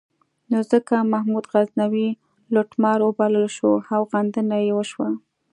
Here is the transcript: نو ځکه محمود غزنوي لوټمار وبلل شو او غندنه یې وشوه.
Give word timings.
نو 0.51 0.59
ځکه 0.71 0.95
محمود 1.13 1.45
غزنوي 1.51 2.09
لوټمار 2.53 2.99
وبلل 3.03 3.47
شو 3.57 3.71
او 3.95 4.01
غندنه 4.11 4.57
یې 4.65 4.71
وشوه. 4.75 5.09